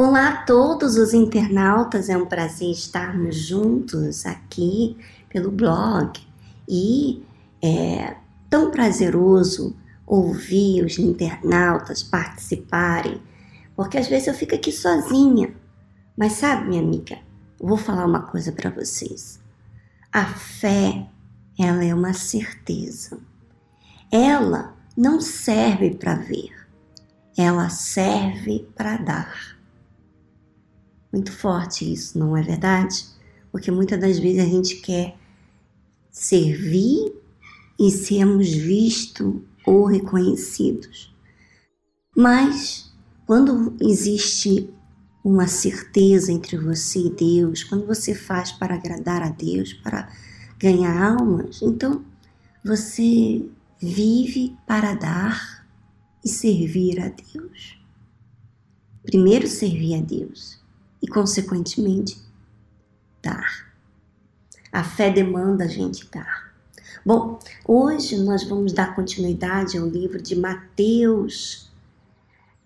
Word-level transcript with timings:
Olá 0.00 0.28
a 0.28 0.42
todos 0.44 0.96
os 0.96 1.12
internautas, 1.12 2.08
é 2.08 2.16
um 2.16 2.24
prazer 2.24 2.70
estarmos 2.70 3.34
juntos 3.34 4.24
aqui 4.26 4.96
pelo 5.28 5.50
blog 5.50 6.20
e 6.68 7.20
é 7.60 8.14
tão 8.48 8.70
prazeroso 8.70 9.74
ouvir 10.06 10.84
os 10.84 11.00
internautas 11.00 12.00
participarem, 12.04 13.20
porque 13.74 13.98
às 13.98 14.06
vezes 14.06 14.28
eu 14.28 14.34
fico 14.34 14.54
aqui 14.54 14.70
sozinha. 14.70 15.52
Mas 16.16 16.34
sabe, 16.34 16.68
minha 16.68 16.80
amiga, 16.80 17.18
vou 17.60 17.76
falar 17.76 18.06
uma 18.06 18.22
coisa 18.22 18.52
para 18.52 18.70
vocês. 18.70 19.40
A 20.12 20.26
fé, 20.26 21.08
ela 21.58 21.84
é 21.84 21.92
uma 21.92 22.12
certeza. 22.12 23.18
Ela 24.12 24.76
não 24.96 25.20
serve 25.20 25.96
para 25.96 26.14
ver, 26.14 26.52
ela 27.36 27.68
serve 27.68 28.64
para 28.76 28.96
dar. 28.96 29.57
Muito 31.12 31.32
forte 31.32 31.90
isso, 31.90 32.18
não 32.18 32.36
é 32.36 32.42
verdade? 32.42 33.06
Porque 33.50 33.70
muitas 33.70 33.98
das 33.98 34.18
vezes 34.18 34.40
a 34.40 34.46
gente 34.46 34.76
quer 34.76 35.16
servir 36.10 37.14
e 37.80 37.90
sermos 37.90 38.48
vistos 38.48 39.40
ou 39.66 39.86
reconhecidos. 39.86 41.14
Mas 42.14 42.92
quando 43.26 43.74
existe 43.80 44.68
uma 45.24 45.46
certeza 45.46 46.30
entre 46.30 46.58
você 46.58 47.00
e 47.00 47.10
Deus, 47.10 47.64
quando 47.64 47.86
você 47.86 48.14
faz 48.14 48.52
para 48.52 48.74
agradar 48.74 49.22
a 49.22 49.30
Deus, 49.30 49.72
para 49.72 50.12
ganhar 50.58 51.12
almas, 51.12 51.62
então 51.62 52.04
você 52.64 53.46
vive 53.80 54.56
para 54.66 54.94
dar 54.94 55.66
e 56.24 56.28
servir 56.28 57.00
a 57.00 57.08
Deus. 57.08 57.78
Primeiro 59.02 59.46
servir 59.46 59.94
a 59.94 60.00
Deus 60.02 60.57
e, 61.02 61.06
consequentemente, 61.06 62.20
dar. 63.22 63.72
A 64.72 64.84
fé 64.84 65.10
demanda 65.10 65.64
a 65.64 65.68
gente 65.68 66.08
dar. 66.10 66.52
Bom, 67.04 67.38
hoje 67.66 68.18
nós 68.18 68.44
vamos 68.44 68.72
dar 68.72 68.94
continuidade 68.94 69.78
ao 69.78 69.86
livro 69.86 70.20
de 70.20 70.36
Mateus, 70.36 71.70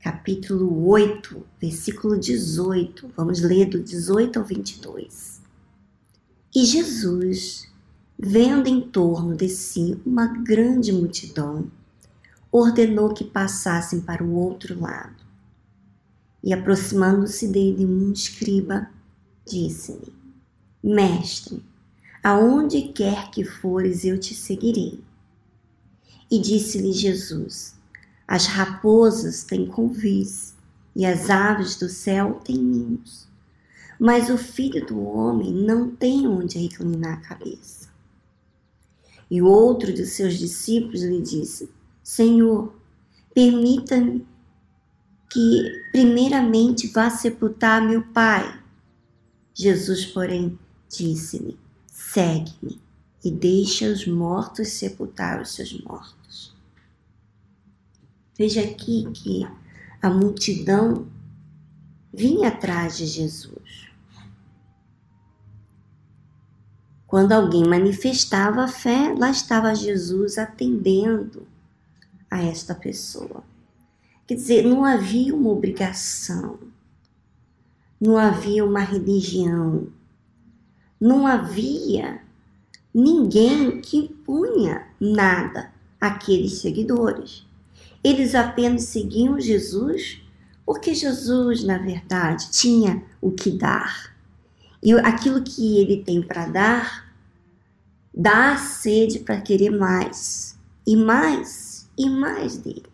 capítulo 0.00 0.88
8, 0.88 1.44
versículo 1.60 2.18
18. 2.18 3.10
Vamos 3.16 3.40
ler 3.40 3.66
do 3.66 3.80
18 3.80 4.38
ao 4.38 4.44
22. 4.44 5.40
E 6.54 6.64
Jesus, 6.64 7.68
vendo 8.18 8.68
em 8.68 8.80
torno 8.80 9.36
de 9.36 9.48
si 9.48 10.00
uma 10.04 10.26
grande 10.26 10.92
multidão, 10.92 11.70
ordenou 12.50 13.14
que 13.14 13.24
passassem 13.24 14.00
para 14.00 14.24
o 14.24 14.34
outro 14.34 14.78
lado. 14.78 15.22
E 16.42 16.52
aproximando-se 16.52 17.46
dele 17.48 17.86
um 17.86 18.12
escriba, 18.12 18.90
disse-lhe: 19.46 20.12
Mestre, 20.82 21.62
aonde 22.22 22.82
quer 22.88 23.30
que 23.30 23.44
fores, 23.44 24.04
eu 24.04 24.18
te 24.18 24.34
seguirei. 24.34 25.00
E 26.30 26.40
disse-lhe 26.40 26.92
Jesus: 26.92 27.76
As 28.26 28.46
raposas 28.46 29.44
têm 29.44 29.66
convis 29.66 30.54
e 30.96 31.06
as 31.06 31.30
aves 31.30 31.76
do 31.76 31.88
céu 31.88 32.40
têm 32.44 32.58
ninhos, 32.58 33.28
mas 33.98 34.28
o 34.28 34.36
filho 34.36 34.84
do 34.84 35.00
homem 35.00 35.52
não 35.52 35.90
tem 35.94 36.26
onde 36.26 36.58
reclinar 36.58 37.18
a 37.18 37.20
cabeça. 37.20 37.88
E 39.30 39.40
outro 39.40 39.92
de 39.92 40.04
seus 40.06 40.34
discípulos 40.34 41.02
lhe 41.02 41.22
disse: 41.22 41.70
Senhor, 42.02 42.74
permita-me 43.32 44.26
que 45.32 45.88
primeiramente 45.90 46.88
vá 46.88 47.08
sepultar 47.08 47.80
meu 47.80 48.02
pai. 48.08 48.60
Jesus, 49.54 50.04
porém, 50.04 50.58
disse-lhe: 50.90 51.58
segue-me 51.86 52.78
e 53.24 53.30
deixa 53.30 53.86
os 53.86 54.06
mortos 54.06 54.68
sepultar 54.68 55.40
os 55.40 55.54
seus 55.54 55.80
mortos. 55.82 56.54
Veja 58.36 58.60
aqui 58.60 59.10
que 59.14 59.48
a 60.02 60.10
multidão 60.10 61.06
vinha 62.12 62.48
atrás 62.48 62.98
de 62.98 63.06
Jesus. 63.06 63.88
Quando 67.06 67.32
alguém 67.32 67.66
manifestava 67.66 68.64
a 68.64 68.68
fé, 68.68 69.14
lá 69.16 69.30
estava 69.30 69.74
Jesus 69.74 70.36
atendendo 70.36 71.46
a 72.30 72.42
esta 72.42 72.74
pessoa. 72.74 73.44
Quer 74.32 74.36
dizer, 74.36 74.62
não 74.64 74.82
havia 74.82 75.34
uma 75.34 75.50
obrigação, 75.50 76.58
não 78.00 78.16
havia 78.16 78.64
uma 78.64 78.80
religião, 78.80 79.88
não 80.98 81.26
havia 81.26 82.22
ninguém 82.94 83.78
que 83.82 83.98
impunha 83.98 84.86
nada 84.98 85.70
àqueles 86.00 86.62
seguidores. 86.62 87.46
Eles 88.02 88.34
apenas 88.34 88.84
seguiam 88.84 89.38
Jesus 89.38 90.22
porque 90.64 90.94
Jesus, 90.94 91.62
na 91.62 91.76
verdade, 91.76 92.50
tinha 92.52 93.04
o 93.20 93.30
que 93.30 93.50
dar. 93.50 94.16
E 94.82 94.94
aquilo 94.94 95.42
que 95.42 95.76
ele 95.76 96.02
tem 96.02 96.22
para 96.22 96.46
dar, 96.46 97.14
dá 98.14 98.56
sede 98.56 99.18
para 99.18 99.42
querer 99.42 99.68
mais, 99.68 100.58
e 100.86 100.96
mais, 100.96 101.86
e 101.98 102.08
mais 102.08 102.56
dele. 102.56 102.91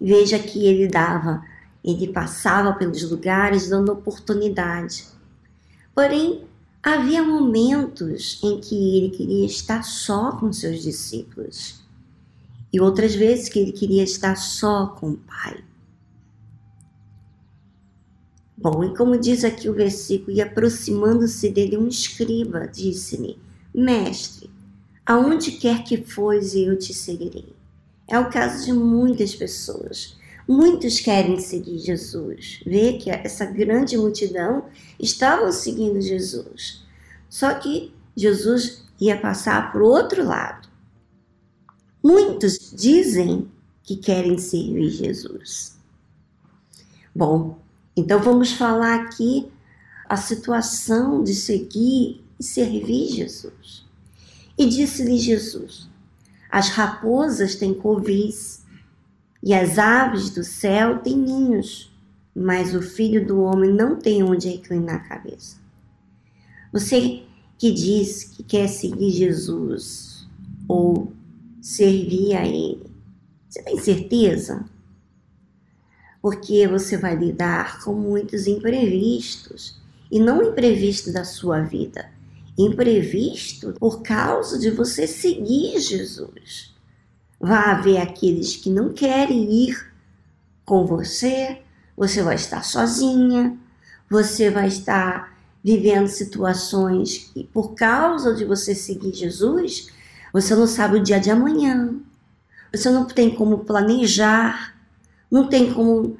Veja 0.00 0.38
que 0.38 0.66
ele 0.66 0.86
dava, 0.86 1.42
ele 1.84 2.12
passava 2.12 2.72
pelos 2.72 3.02
lugares 3.08 3.68
dando 3.68 3.92
oportunidade. 3.92 5.06
Porém, 5.94 6.44
havia 6.82 7.22
momentos 7.22 8.40
em 8.42 8.60
que 8.60 8.98
ele 8.98 9.10
queria 9.10 9.46
estar 9.46 9.82
só 9.82 10.32
com 10.32 10.52
seus 10.52 10.82
discípulos 10.82 11.82
e 12.72 12.80
outras 12.80 13.14
vezes 13.14 13.48
que 13.48 13.58
ele 13.58 13.72
queria 13.72 14.02
estar 14.02 14.36
só 14.36 14.86
com 14.86 15.10
o 15.10 15.16
Pai. 15.16 15.64
Bom, 18.56 18.84
e 18.84 18.96
como 18.96 19.16
diz 19.16 19.44
aqui 19.44 19.68
o 19.68 19.74
versículo, 19.74 20.36
e 20.36 20.40
aproximando-se 20.40 21.48
dele 21.48 21.78
um 21.78 21.86
escriba, 21.86 22.66
disse-lhe: 22.66 23.38
Mestre, 23.72 24.50
aonde 25.06 25.52
quer 25.52 25.84
que 25.84 25.96
fores, 25.96 26.54
eu 26.54 26.76
te 26.76 26.92
seguirei. 26.92 27.57
É 28.08 28.18
o 28.18 28.30
caso 28.30 28.64
de 28.64 28.72
muitas 28.72 29.34
pessoas. 29.34 30.16
Muitos 30.48 30.98
querem 30.98 31.38
seguir 31.38 31.78
Jesus. 31.78 32.62
Vê 32.64 32.94
que 32.94 33.10
essa 33.10 33.44
grande 33.44 33.98
multidão 33.98 34.64
estavam 34.98 35.52
seguindo 35.52 36.00
Jesus. 36.00 36.82
Só 37.28 37.52
que 37.54 37.92
Jesus 38.16 38.82
ia 38.98 39.20
passar 39.20 39.70
para 39.70 39.82
o 39.82 39.86
outro 39.86 40.24
lado. 40.24 40.68
Muitos 42.02 42.72
dizem 42.74 43.46
que 43.82 43.96
querem 43.96 44.38
servir 44.38 44.88
Jesus. 44.88 45.76
Bom, 47.14 47.58
então 47.94 48.22
vamos 48.22 48.52
falar 48.52 49.02
aqui 49.02 49.50
a 50.08 50.16
situação 50.16 51.22
de 51.22 51.34
seguir 51.34 52.24
e 52.40 52.44
servir 52.44 53.08
Jesus. 53.08 53.84
E 54.56 54.66
disse-lhe 54.66 55.18
Jesus: 55.18 55.87
as 56.50 56.70
raposas 56.70 57.54
têm 57.54 57.74
covis 57.74 58.64
e 59.42 59.54
as 59.54 59.78
aves 59.78 60.30
do 60.30 60.42
céu 60.42 60.98
têm 60.98 61.16
ninhos, 61.16 61.92
mas 62.34 62.74
o 62.74 62.82
filho 62.82 63.26
do 63.26 63.40
homem 63.42 63.72
não 63.72 63.96
tem 63.96 64.22
onde 64.22 64.48
reclinar 64.48 64.96
a 64.96 65.08
cabeça. 65.08 65.58
Você 66.72 67.22
que 67.58 67.72
diz 67.72 68.24
que 68.24 68.42
quer 68.42 68.68
seguir 68.68 69.10
Jesus 69.10 70.28
ou 70.66 71.12
servir 71.60 72.36
a 72.36 72.46
Ele, 72.46 72.90
você 73.48 73.62
tem 73.62 73.78
certeza? 73.78 74.64
Porque 76.20 76.66
você 76.66 76.96
vai 76.96 77.16
lidar 77.16 77.82
com 77.82 77.94
muitos 77.94 78.46
imprevistos 78.46 79.80
e 80.10 80.18
não 80.18 80.42
imprevistos 80.42 81.12
da 81.12 81.24
sua 81.24 81.60
vida 81.60 82.17
imprevisto 82.58 83.72
por 83.78 84.02
causa 84.02 84.58
de 84.58 84.70
você 84.70 85.06
seguir 85.06 85.78
Jesus. 85.78 86.74
Vai 87.40 87.70
haver 87.70 87.98
aqueles 87.98 88.56
que 88.56 88.68
não 88.68 88.92
querem 88.92 89.68
ir 89.68 89.92
com 90.64 90.84
você, 90.84 91.62
você 91.96 92.20
vai 92.20 92.34
estar 92.34 92.64
sozinha, 92.64 93.56
você 94.10 94.50
vai 94.50 94.66
estar 94.66 95.38
vivendo 95.62 96.08
situações 96.08 97.30
que, 97.32 97.44
por 97.44 97.74
causa 97.74 98.34
de 98.34 98.44
você 98.44 98.74
seguir 98.74 99.14
Jesus, 99.14 99.88
você 100.32 100.54
não 100.54 100.66
sabe 100.66 100.98
o 100.98 101.02
dia 101.02 101.20
de 101.20 101.30
amanhã, 101.30 101.94
você 102.72 102.90
não 102.90 103.04
tem 103.06 103.34
como 103.34 103.58
planejar, 103.64 104.74
não 105.30 105.48
tem 105.48 105.72
como 105.72 106.18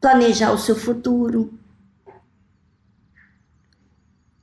planejar 0.00 0.52
o 0.52 0.58
seu 0.58 0.76
futuro. 0.76 1.52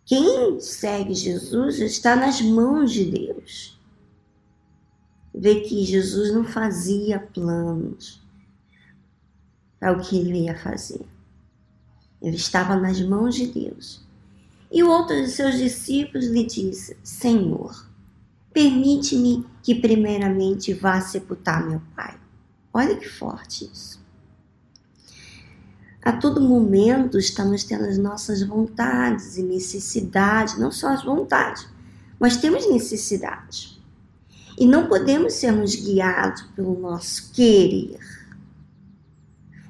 Quem 0.05 0.59
segue 0.59 1.13
Jesus 1.13 1.79
está 1.79 2.15
nas 2.15 2.41
mãos 2.41 2.91
de 2.91 3.05
Deus. 3.05 3.79
Vê 5.33 5.61
que 5.61 5.85
Jesus 5.85 6.33
não 6.33 6.43
fazia 6.43 7.19
planos. 7.19 8.21
para 9.79 9.97
o 9.97 10.01
que 10.01 10.15
ele 10.17 10.43
ia 10.45 10.57
fazer. 10.57 11.01
Ele 12.21 12.35
estava 12.35 12.75
nas 12.75 13.01
mãos 13.01 13.33
de 13.35 13.47
Deus. 13.47 14.05
E 14.71 14.83
o 14.83 14.89
outro 14.89 15.15
de 15.15 15.27
seus 15.29 15.57
discípulos 15.57 16.27
lhe 16.27 16.45
disse: 16.45 16.97
Senhor, 17.03 17.87
permite-me 18.53 19.45
que 19.63 19.75
primeiramente 19.75 20.73
vá 20.73 21.01
sepultar 21.01 21.67
meu 21.67 21.81
pai. 21.95 22.19
Olha 22.73 22.95
que 22.95 23.09
forte 23.09 23.69
isso. 23.71 24.00
A 26.03 26.11
todo 26.11 26.41
momento 26.41 27.19
estamos 27.19 27.63
tendo 27.63 27.85
as 27.85 27.97
nossas 27.97 28.41
vontades 28.41 29.37
e 29.37 29.43
necessidades, 29.43 30.57
não 30.57 30.71
só 30.71 30.89
as 30.89 31.03
vontades, 31.03 31.67
mas 32.19 32.37
temos 32.37 32.67
necessidades. 32.69 33.79
E 34.57 34.65
não 34.65 34.87
podemos 34.87 35.33
sermos 35.33 35.75
guiados 35.75 36.41
pelo 36.55 36.79
nosso 36.79 37.31
querer. 37.31 37.99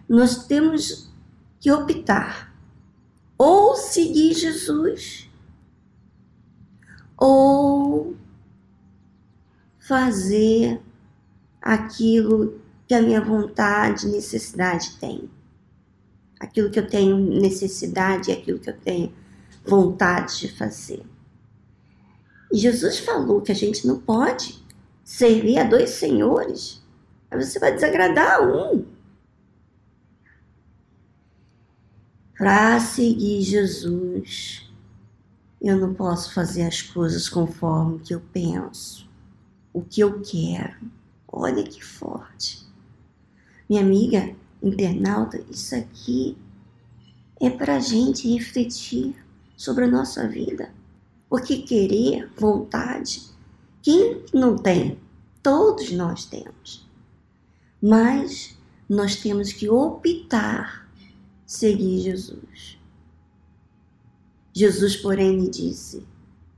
Nós 0.07 0.45
temos 0.45 1.10
que 1.60 1.72
optar 1.72 2.54
ou 3.38 3.75
seguir 3.75 4.33
Jesus 4.33 5.30
ou 7.18 8.16
fazer 9.80 10.81
aquilo 11.62 12.60
que 12.88 12.94
a 12.94 13.01
minha 13.01 13.22
vontade 13.22 14.07
e 14.07 14.12
necessidade 14.12 14.98
tem. 14.98 15.30
Aquilo 16.42 16.72
que 16.72 16.80
eu 16.80 16.88
tenho 16.88 17.16
necessidade 17.18 18.32
e 18.32 18.34
aquilo 18.34 18.58
que 18.58 18.70
eu 18.72 18.78
tenho 18.78 19.14
vontade 19.64 20.40
de 20.40 20.52
fazer. 20.52 21.04
E 22.52 22.58
Jesus 22.58 22.98
falou 22.98 23.42
que 23.42 23.52
a 23.52 23.56
gente 23.56 23.86
não 23.86 24.00
pode 24.00 24.60
servir 25.04 25.60
a 25.60 25.64
dois 25.64 25.92
senhores. 25.92 26.82
Aí 27.30 27.42
você 27.42 27.60
vai 27.60 27.74
desagradar 27.74 28.40
a 28.40 28.42
um. 28.42 28.86
Para 32.36 32.80
seguir 32.80 33.44
Jesus, 33.44 34.68
eu 35.62 35.78
não 35.78 35.94
posso 35.94 36.34
fazer 36.34 36.64
as 36.64 36.82
coisas 36.82 37.30
conforme 37.30 38.00
que 38.00 38.16
eu 38.16 38.22
penso, 38.34 39.08
o 39.72 39.84
que 39.84 40.02
eu 40.02 40.22
quero. 40.22 40.90
Olha 41.32 41.64
que 41.64 41.86
forte. 41.86 42.66
Minha 43.70 43.82
amiga 43.82 44.36
internauta, 44.62 45.44
isso 45.50 45.75
aqui 45.75 46.38
é 47.40 47.50
para 47.50 47.78
a 47.78 47.80
gente 47.80 48.31
refletir 48.31 49.16
sobre 49.58 49.86
a 49.86 49.88
nossa 49.88 50.28
vida. 50.28 50.72
Porque 51.30 51.58
querer, 51.58 52.31
vontade, 52.38 53.22
quem 53.81 54.24
não 54.34 54.58
tem? 54.58 55.00
Todos 55.42 55.92
nós 55.92 56.25
temos. 56.25 56.88
Mas 57.81 58.56
nós 58.88 59.16
temos 59.16 59.54
que 59.54 59.69
optar 59.69 60.88
seguir 61.46 62.02
Jesus. 62.02 62.78
Jesus, 64.54 64.98
porém, 64.98 65.40
lhe 65.40 65.50
disse: 65.50 66.06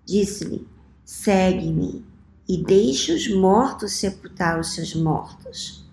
disse-lhe, 0.05 0.67
segue-me 1.05 2.03
e 2.47 2.61
deixe 2.61 3.13
os 3.13 3.29
mortos 3.33 3.93
sepultar 3.93 4.59
os 4.59 4.73
seus 4.73 4.95
mortos. 4.95 5.85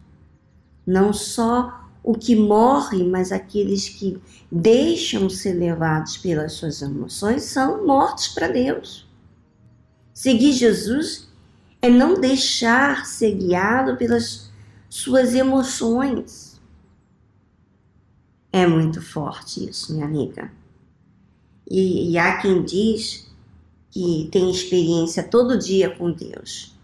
Não 0.86 1.12
só 1.12 1.79
o 2.02 2.14
que 2.14 2.34
morre, 2.34 3.04
mas 3.04 3.30
aqueles 3.30 3.88
que 3.88 4.20
deixam 4.50 5.28
ser 5.28 5.52
levados 5.52 6.16
pelas 6.16 6.54
suas 6.54 6.80
emoções 6.80 7.42
são 7.44 7.86
mortos 7.86 8.28
para 8.28 8.48
Deus. 8.48 9.06
Seguir 10.14 10.52
Jesus 10.52 11.28
é 11.82 11.88
não 11.88 12.20
deixar 12.20 13.06
ser 13.06 13.34
guiado 13.34 13.96
pelas 13.96 14.50
suas 14.88 15.34
emoções. 15.34 16.60
É 18.52 18.66
muito 18.66 19.00
forte 19.00 19.68
isso, 19.68 19.92
minha 19.92 20.06
amiga. 20.06 20.50
E, 21.70 22.10
e 22.10 22.18
há 22.18 22.38
quem 22.38 22.64
diz 22.64 23.30
que 23.90 24.28
tem 24.32 24.50
experiência 24.50 25.22
todo 25.22 25.58
dia 25.58 25.90
com 25.90 26.10
Deus. 26.10 26.76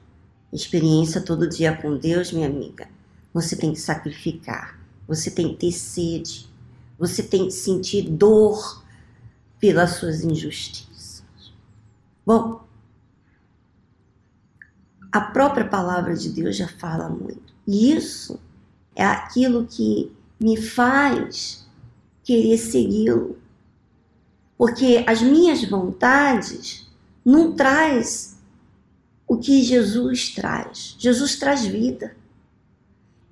Experiência 0.52 1.20
todo 1.20 1.48
dia 1.48 1.76
com 1.76 1.96
Deus, 1.96 2.32
minha 2.32 2.46
amiga. 2.46 2.88
Você 3.34 3.56
tem 3.56 3.72
que 3.72 3.80
sacrificar 3.80 4.85
você 5.06 5.30
tem 5.30 5.50
que 5.50 5.56
ter 5.56 5.72
sede, 5.72 6.48
você 6.98 7.22
tem 7.22 7.46
que 7.46 7.52
sentir 7.52 8.02
dor 8.02 8.82
pelas 9.60 9.92
suas 9.92 10.22
injustiças. 10.22 11.24
Bom, 12.24 12.64
a 15.12 15.20
própria 15.20 15.64
palavra 15.64 16.16
de 16.16 16.30
Deus 16.30 16.56
já 16.56 16.68
fala 16.68 17.08
muito. 17.08 17.54
E 17.66 17.92
isso 17.92 18.38
é 18.94 19.04
aquilo 19.04 19.66
que 19.66 20.12
me 20.38 20.56
faz 20.60 21.66
querer 22.22 22.58
segui-lo. 22.58 23.38
Porque 24.58 25.04
as 25.06 25.22
minhas 25.22 25.64
vontades 25.64 26.90
não 27.24 27.52
traz 27.52 28.38
o 29.26 29.36
que 29.36 29.62
Jesus 29.62 30.30
traz. 30.34 30.96
Jesus 30.98 31.36
traz 31.36 31.64
vida. 31.64 32.16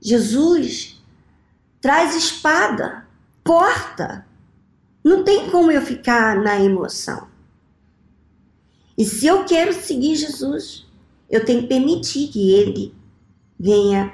Jesus 0.00 1.02
traz 1.84 2.16
espada, 2.16 3.06
corta. 3.44 4.24
Não 5.04 5.22
tem 5.22 5.50
como 5.50 5.70
eu 5.70 5.82
ficar 5.82 6.34
na 6.34 6.58
emoção. 6.58 7.28
E 8.96 9.04
se 9.04 9.26
eu 9.26 9.44
quero 9.44 9.70
seguir 9.74 10.14
Jesus, 10.14 10.86
eu 11.28 11.44
tenho 11.44 11.60
que 11.60 11.68
permitir 11.68 12.28
que 12.28 12.54
ele 12.54 12.94
venha 13.60 14.10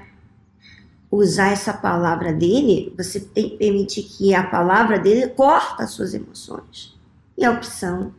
usar 1.12 1.52
essa 1.52 1.72
palavra 1.72 2.32
dele, 2.32 2.92
você 2.98 3.20
tem 3.20 3.50
que 3.50 3.56
permitir 3.56 4.02
que 4.02 4.34
a 4.34 4.42
palavra 4.42 4.98
dele 4.98 5.28
corta 5.28 5.84
as 5.84 5.92
suas 5.92 6.12
emoções. 6.12 6.98
E 7.38 7.44
a 7.44 7.52
opção 7.52 8.12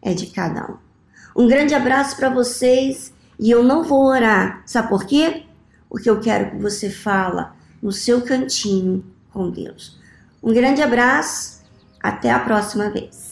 é 0.00 0.14
de 0.14 0.28
cada 0.28 0.70
um. 0.70 1.42
Um 1.42 1.48
grande 1.48 1.74
abraço 1.74 2.16
para 2.16 2.28
vocês 2.28 3.12
e 3.36 3.50
eu 3.50 3.64
não 3.64 3.82
vou 3.82 4.04
orar. 4.04 4.62
Sabe 4.64 4.88
por 4.88 5.04
quê? 5.04 5.42
Porque 5.90 6.08
eu 6.08 6.20
quero 6.20 6.52
que 6.52 6.56
você 6.58 6.88
fala 6.88 7.60
no 7.82 7.90
seu 7.90 8.22
cantinho 8.22 9.04
com 9.32 9.50
Deus. 9.50 9.98
Um 10.42 10.52
grande 10.52 10.80
abraço, 10.82 11.62
até 12.00 12.30
a 12.30 12.38
próxima 12.38 12.90
vez. 12.90 13.31